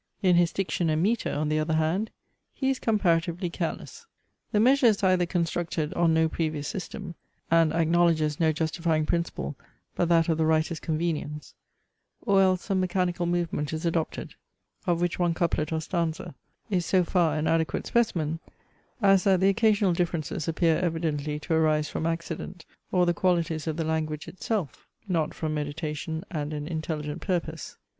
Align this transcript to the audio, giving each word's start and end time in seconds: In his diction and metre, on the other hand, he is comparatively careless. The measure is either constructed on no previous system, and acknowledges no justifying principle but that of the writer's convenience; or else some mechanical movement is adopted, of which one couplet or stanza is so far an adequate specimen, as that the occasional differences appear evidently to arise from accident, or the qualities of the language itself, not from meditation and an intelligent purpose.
In 0.23 0.35
his 0.35 0.51
diction 0.51 0.89
and 0.89 1.03
metre, 1.03 1.31
on 1.31 1.47
the 1.49 1.59
other 1.59 1.75
hand, 1.75 2.09
he 2.55 2.71
is 2.71 2.79
comparatively 2.79 3.51
careless. 3.51 4.07
The 4.51 4.59
measure 4.59 4.87
is 4.87 5.03
either 5.03 5.27
constructed 5.27 5.93
on 5.93 6.11
no 6.11 6.27
previous 6.27 6.67
system, 6.67 7.13
and 7.51 7.71
acknowledges 7.71 8.39
no 8.39 8.51
justifying 8.51 9.05
principle 9.05 9.55
but 9.93 10.09
that 10.09 10.27
of 10.27 10.39
the 10.39 10.45
writer's 10.47 10.79
convenience; 10.79 11.53
or 12.23 12.41
else 12.41 12.63
some 12.63 12.79
mechanical 12.79 13.27
movement 13.27 13.73
is 13.73 13.85
adopted, 13.85 14.33
of 14.87 15.01
which 15.01 15.19
one 15.19 15.35
couplet 15.35 15.71
or 15.71 15.79
stanza 15.79 16.33
is 16.71 16.83
so 16.83 17.03
far 17.03 17.37
an 17.37 17.45
adequate 17.45 17.85
specimen, 17.85 18.39
as 19.03 19.23
that 19.25 19.39
the 19.39 19.49
occasional 19.49 19.93
differences 19.93 20.47
appear 20.47 20.79
evidently 20.79 21.39
to 21.41 21.53
arise 21.53 21.89
from 21.89 22.07
accident, 22.07 22.65
or 22.91 23.05
the 23.05 23.13
qualities 23.13 23.67
of 23.67 23.77
the 23.77 23.85
language 23.85 24.27
itself, 24.27 24.87
not 25.07 25.35
from 25.35 25.53
meditation 25.53 26.23
and 26.31 26.53
an 26.53 26.67
intelligent 26.67 27.21
purpose. 27.21 27.77